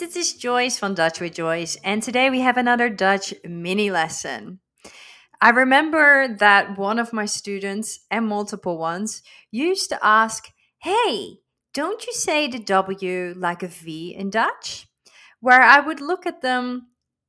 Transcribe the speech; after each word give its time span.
This 0.00 0.16
is 0.16 0.32
Joyce 0.32 0.78
from 0.78 0.94
Dutch 0.94 1.20
with 1.20 1.34
Joyce, 1.34 1.76
and 1.84 2.02
today 2.02 2.30
we 2.30 2.40
have 2.40 2.56
another 2.56 2.88
Dutch 2.88 3.34
mini 3.44 3.90
lesson. 3.90 4.60
I 5.42 5.50
remember 5.50 6.26
that 6.38 6.78
one 6.78 6.98
of 6.98 7.12
my 7.12 7.26
students, 7.26 8.00
and 8.10 8.26
multiple 8.26 8.78
ones, 8.78 9.22
used 9.50 9.90
to 9.90 9.98
ask, 10.02 10.48
Hey, 10.78 11.40
don't 11.74 12.06
you 12.06 12.14
say 12.14 12.48
the 12.48 12.58
W 12.60 13.34
like 13.36 13.62
a 13.62 13.68
V 13.68 14.14
in 14.18 14.30
Dutch? 14.30 14.88
Where 15.40 15.60
I 15.60 15.80
would 15.80 16.00
look 16.00 16.24
at 16.24 16.40
them 16.40 16.86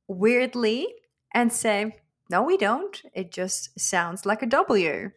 weirdly 0.08 0.86
and 1.34 1.52
say, 1.52 1.96
No, 2.30 2.42
we 2.42 2.56
don't. 2.56 3.02
It 3.12 3.32
just 3.32 3.78
sounds 3.78 4.24
like 4.24 4.40
a 4.40 4.46
W. 4.46 5.10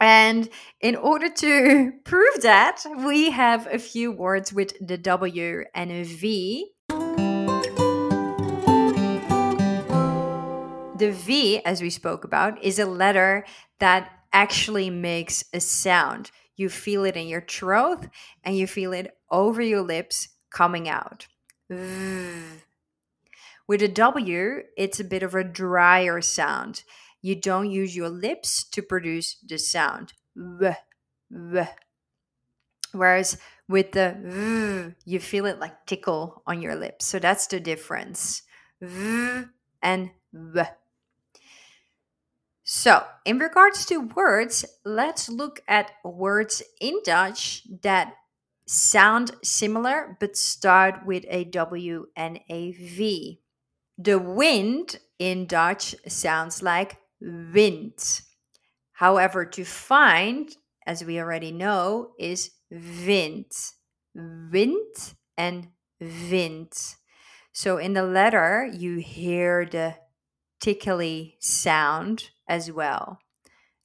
And 0.00 0.48
in 0.80 0.96
order 0.96 1.28
to 1.28 1.92
prove 2.04 2.42
that, 2.42 2.84
we 3.04 3.30
have 3.30 3.66
a 3.66 3.78
few 3.78 4.12
words 4.12 4.52
with 4.52 4.74
the 4.80 4.98
W 4.98 5.64
and 5.74 5.90
a 5.90 6.04
V. 6.04 6.70
The 10.98 11.12
V, 11.12 11.64
as 11.64 11.80
we 11.80 11.90
spoke 11.90 12.24
about, 12.24 12.62
is 12.62 12.78
a 12.78 12.86
letter 12.86 13.44
that 13.78 14.10
actually 14.32 14.90
makes 14.90 15.44
a 15.52 15.60
sound. 15.60 16.30
You 16.56 16.68
feel 16.68 17.04
it 17.04 17.16
in 17.16 17.28
your 17.28 17.42
throat 17.42 18.08
and 18.42 18.56
you 18.56 18.66
feel 18.66 18.92
it 18.92 19.16
over 19.30 19.62
your 19.62 19.82
lips 19.82 20.28
coming 20.50 20.88
out. 20.88 21.28
With 23.68 23.82
a 23.82 23.88
W, 23.88 24.62
it's 24.76 24.98
a 24.98 25.04
bit 25.04 25.22
of 25.22 25.34
a 25.34 25.44
drier 25.44 26.20
sound 26.20 26.82
you 27.22 27.34
don't 27.34 27.70
use 27.70 27.96
your 27.96 28.08
lips 28.08 28.64
to 28.64 28.82
produce 28.82 29.36
the 29.46 29.58
sound. 29.58 30.12
V, 30.36 30.70
v. 31.30 31.62
Whereas 32.92 33.38
with 33.68 33.92
the 33.92 34.16
v, 34.18 34.94
you 35.04 35.20
feel 35.20 35.46
it 35.46 35.58
like 35.58 35.86
tickle 35.86 36.42
on 36.46 36.62
your 36.62 36.74
lips. 36.74 37.04
So 37.04 37.18
that's 37.18 37.46
the 37.46 37.60
difference. 37.60 38.42
V 38.80 39.44
and 39.82 40.10
v. 40.32 40.62
So, 42.70 43.02
in 43.24 43.38
regards 43.38 43.86
to 43.86 43.96
words, 44.14 44.64
let's 44.84 45.30
look 45.30 45.60
at 45.66 45.90
words 46.04 46.62
in 46.80 47.00
Dutch 47.02 47.62
that 47.82 48.12
sound 48.66 49.30
similar 49.42 50.18
but 50.20 50.36
start 50.36 51.06
with 51.06 51.24
a 51.28 51.44
W 51.44 52.06
and 52.14 52.38
a 52.50 52.72
V. 52.72 53.40
The 53.96 54.18
wind 54.18 54.98
in 55.18 55.46
Dutch 55.46 55.96
sounds 56.06 56.62
like 56.62 56.98
wind. 57.20 58.22
However, 58.92 59.44
to 59.44 59.64
find, 59.64 60.48
as 60.86 61.04
we 61.04 61.20
already 61.20 61.52
know, 61.52 62.12
is 62.18 62.50
vind. 62.70 63.52
Wind 64.14 65.14
and 65.36 65.68
vind. 66.00 66.72
So 67.52 67.78
in 67.78 67.92
the 67.92 68.02
letter, 68.02 68.68
you 68.72 68.96
hear 68.96 69.64
the 69.64 69.96
tickly 70.60 71.36
sound 71.40 72.30
as 72.48 72.72
well, 72.72 73.18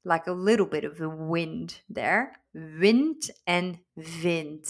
like 0.04 0.28
a 0.28 0.32
little 0.32 0.66
bit 0.66 0.84
of 0.84 1.00
a 1.00 1.10
wind 1.10 1.82
there. 1.90 2.34
Wind 2.54 3.24
and 3.46 3.80
vind. 3.96 4.66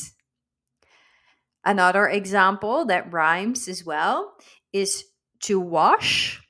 Another 1.66 2.08
example 2.08 2.86
that 2.86 3.12
rhymes 3.12 3.70
as 3.70 3.86
well 3.86 4.34
is 4.74 5.06
to 5.44 5.60
wash 5.60 6.43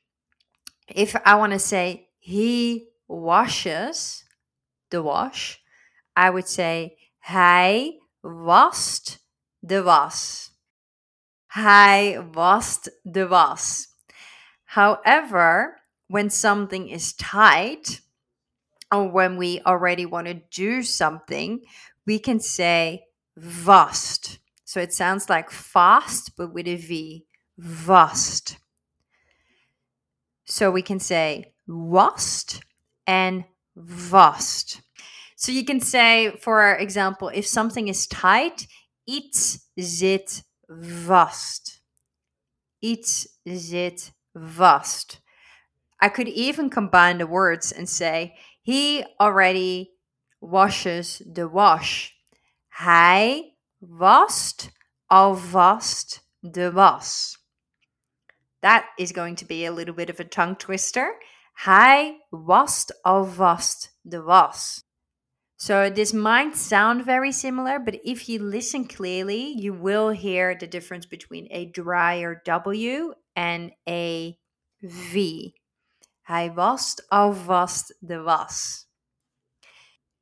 if 0.88 1.16
I 1.26 1.36
want 1.36 1.54
to 1.54 1.60
say 1.60 2.10
he 2.20 2.90
washes 3.08 4.24
the 4.90 5.02
wash, 5.02 5.60
I 6.16 6.30
would 6.30 6.48
say 6.48 6.98
hij 7.20 7.94
wast 8.24 9.20
de 9.66 9.84
was. 9.84 10.52
Hij 11.48 12.22
wast 12.32 12.90
de 13.04 13.28
was. 13.28 13.88
However, 14.66 15.82
when 16.08 16.30
something 16.30 16.90
is 16.90 17.14
tight, 17.14 18.02
or 18.92 19.10
when 19.10 19.38
we 19.38 19.62
already 19.66 20.06
want 20.06 20.28
to 20.28 20.36
do 20.52 20.84
something, 20.84 21.62
we 22.06 22.20
can 22.20 22.40
say 22.40 23.06
vast. 23.36 24.40
So 24.66 24.80
it 24.80 24.94
sounds 24.94 25.30
like 25.30 25.50
fast, 25.50 26.36
but 26.38 26.54
with 26.54 26.68
a 26.68 26.76
V. 26.76 27.26
Vast. 27.58 28.58
So 30.54 30.70
we 30.70 30.84
can 30.84 31.00
say 31.00 31.56
wast 31.66 32.62
and 33.08 33.46
vast. 33.76 34.82
So 35.36 35.52
you 35.52 35.66
can 35.66 35.80
say, 35.80 36.38
for 36.42 36.76
example, 36.76 37.32
if 37.34 37.48
something 37.48 37.88
is 37.88 38.06
tight, 38.06 38.68
iets 39.08 39.68
zit 39.82 40.44
vast. 40.70 41.82
Iets 42.84 43.28
zit 43.50 44.12
vast. 44.36 45.22
I 46.00 46.10
could 46.10 46.28
even 46.28 46.70
combine 46.70 47.18
the 47.18 47.26
words 47.26 47.72
and 47.72 47.90
say, 47.90 48.36
he 48.62 49.04
already 49.20 49.94
washes 50.40 51.20
the 51.26 51.48
wash. 51.48 52.12
Hij 52.80 53.56
wast 53.82 54.70
alvast 55.10 56.22
de 56.44 56.70
was. 56.70 57.40
That 58.64 58.86
is 58.98 59.12
going 59.12 59.36
to 59.36 59.46
be 59.46 59.66
a 59.66 59.74
little 59.74 59.94
bit 59.94 60.10
of 60.10 60.22
a 60.22 60.24
tongue 60.24 60.56
twister. 60.56 61.16
Hij 61.66 62.16
wast 62.32 62.94
alvast 63.06 63.90
de 64.08 64.22
was. 64.22 64.86
So 65.58 65.90
this 65.90 66.14
might 66.14 66.56
sound 66.56 67.06
very 67.06 67.34
similar, 67.34 67.78
but 67.78 68.00
if 68.06 68.30
you 68.30 68.40
listen 68.40 68.88
clearly, 68.88 69.54
you 69.58 69.74
will 69.74 70.10
hear 70.12 70.56
the 70.56 70.66
difference 70.66 71.06
between 71.06 71.48
a 71.52 71.66
drier 71.66 72.42
W 72.46 73.14
and 73.36 73.72
a 73.88 74.38
V. 74.82 75.54
Hij 76.30 76.50
wast 76.56 77.02
alvast 77.12 77.92
de 78.02 78.24
was. 78.24 78.86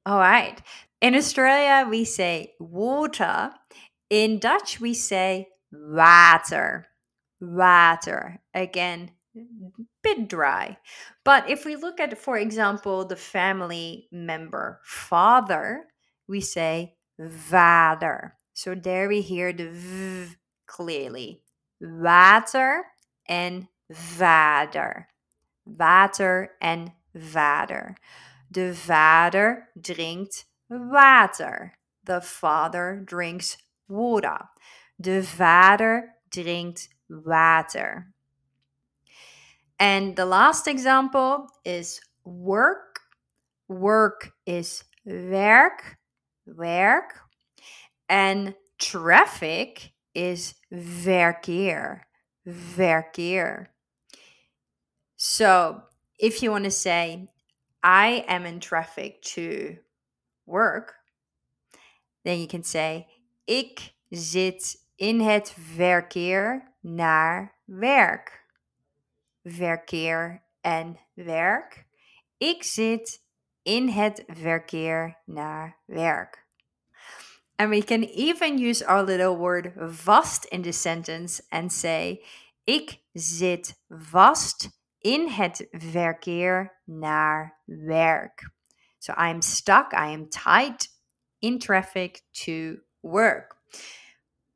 All 0.03 0.17
right. 0.17 0.59
In 0.99 1.13
Australia, 1.13 1.87
we 1.87 2.05
say 2.05 2.53
water. 2.59 3.51
In 4.09 4.39
Dutch, 4.39 4.79
we 4.79 4.95
say 4.95 5.47
water 5.71 6.90
water. 7.41 8.39
Again, 8.53 9.11
bit 10.03 10.27
dry. 10.29 10.77
But 11.23 11.49
if 11.49 11.65
we 11.65 11.75
look 11.75 11.99
at, 11.99 12.17
for 12.17 12.37
example, 12.37 13.05
the 13.05 13.15
family 13.15 14.07
member 14.11 14.79
father, 14.83 15.85
we 16.27 16.41
say 16.41 16.95
vader. 17.19 18.35
So 18.53 18.75
there 18.75 19.07
we 19.07 19.21
hear 19.21 19.51
the 19.53 19.69
v 19.69 20.35
clearly. 20.65 21.41
Water 21.79 22.83
and 23.27 23.67
vader. 23.89 25.07
Water 25.65 26.51
and 26.61 26.91
vader. 27.13 27.95
De 28.51 28.71
vader 28.71 29.69
drinkt 29.79 30.45
water. 30.69 31.77
The 32.03 32.21
father 32.21 33.01
drinks 33.05 33.57
water. 33.87 34.49
De 34.99 35.21
vader 35.21 36.15
drinkt 36.29 36.87
water. 37.11 38.07
And 39.79 40.15
the 40.15 40.25
last 40.25 40.67
example 40.67 41.47
is 41.65 42.01
work. 42.23 42.99
Work 43.67 44.31
is 44.45 44.83
werk, 45.05 45.97
werk. 46.45 47.19
And 48.07 48.55
traffic 48.77 49.93
is 50.13 50.55
verkeer, 50.71 52.07
verkeer. 52.45 53.69
So 55.15 55.81
if 56.19 56.43
you 56.43 56.51
want 56.51 56.65
to 56.65 56.71
say, 56.71 57.27
I 57.83 58.25
am 58.27 58.45
in 58.45 58.59
traffic 58.59 59.21
to 59.23 59.77
work, 60.45 60.93
then 62.23 62.39
you 62.39 62.47
can 62.47 62.63
say, 62.63 63.07
ik 63.47 63.93
zit 64.13 64.77
in 64.97 65.19
het 65.21 65.53
verkeer 65.75 66.70
naar 66.81 67.55
werk. 67.65 68.45
Verkeer 69.43 70.43
en 70.61 70.99
werk. 71.13 71.85
Ik 72.37 72.63
zit 72.63 73.23
in 73.63 73.89
het 73.89 74.23
verkeer 74.27 75.17
naar 75.25 75.77
werk. 75.85 76.45
And 77.55 77.69
we 77.69 77.83
can 77.83 78.03
even 78.03 78.57
use 78.57 78.85
our 78.85 79.03
little 79.03 79.37
word 79.37 79.71
vast 79.75 80.45
in 80.45 80.61
the 80.61 80.71
sentence 80.71 81.43
and 81.49 81.71
say: 81.71 82.23
Ik 82.63 82.99
zit 83.13 83.75
vast 83.89 84.69
in 84.99 85.27
het 85.27 85.67
verkeer 85.71 86.79
naar 86.85 87.59
werk. 87.65 88.49
So 88.97 89.13
I'm 89.13 89.41
stuck, 89.41 89.93
I 89.93 90.13
am 90.13 90.29
tied 90.29 90.89
in 91.39 91.59
traffic 91.59 92.21
to 92.31 92.77
work. 93.01 93.55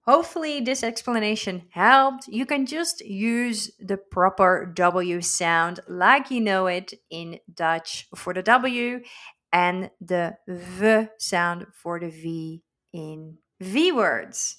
Hopefully, 0.07 0.61
this 0.61 0.83
explanation 0.83 1.63
helped. 1.71 2.27
You 2.27 2.45
can 2.45 2.65
just 2.65 3.01
use 3.03 3.71
the 3.79 3.97
proper 3.97 4.71
W 4.75 5.21
sound 5.21 5.79
like 5.87 6.29
you 6.29 6.41
know 6.41 6.67
it 6.67 6.93
in 7.09 7.39
Dutch 7.51 8.07
for 8.15 8.33
the 8.33 8.43
W 8.43 9.01
and 9.51 9.89
the 9.99 10.35
V 10.47 11.07
sound 11.17 11.65
for 11.73 11.99
the 11.99 12.09
V 12.09 12.61
in 12.93 13.37
V 13.59 13.91
words. 13.91 14.57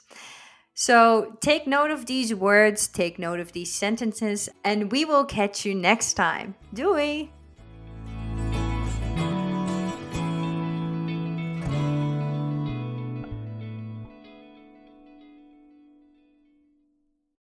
So 0.75 1.37
take 1.41 1.67
note 1.67 1.91
of 1.91 2.07
these 2.07 2.35
words, 2.35 2.89
take 2.89 3.19
note 3.19 3.41
of 3.41 3.53
these 3.53 3.73
sentences, 3.73 4.49
and 4.65 4.91
we 4.91 5.05
will 5.05 5.25
catch 5.25 5.65
you 5.65 5.75
next 5.75 6.15
time. 6.15 6.55
Doei! 6.75 7.31